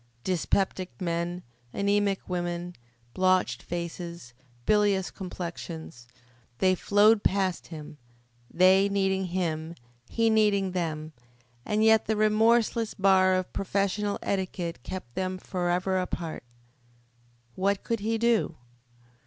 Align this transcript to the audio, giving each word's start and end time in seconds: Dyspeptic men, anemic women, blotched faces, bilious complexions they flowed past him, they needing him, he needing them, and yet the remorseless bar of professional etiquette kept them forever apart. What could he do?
Dyspeptic 0.23 0.99
men, 0.99 1.43
anemic 1.73 2.27
women, 2.27 2.73
blotched 3.13 3.61
faces, 3.61 4.33
bilious 4.65 5.11
complexions 5.11 6.07
they 6.57 6.73
flowed 6.73 7.23
past 7.23 7.67
him, 7.67 7.99
they 8.49 8.89
needing 8.89 9.25
him, 9.25 9.75
he 10.09 10.31
needing 10.31 10.71
them, 10.71 11.13
and 11.67 11.83
yet 11.83 12.07
the 12.07 12.15
remorseless 12.17 12.95
bar 12.95 13.35
of 13.35 13.53
professional 13.53 14.17
etiquette 14.23 14.81
kept 14.81 15.13
them 15.13 15.37
forever 15.37 15.99
apart. 15.99 16.43
What 17.53 17.83
could 17.83 17.99
he 17.99 18.17
do? 18.17 18.55